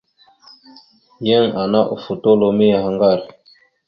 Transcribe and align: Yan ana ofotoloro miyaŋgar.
Yan 1.27 1.47
ana 1.63 1.81
ofotoloro 1.95 2.47
miyaŋgar. 2.57 3.19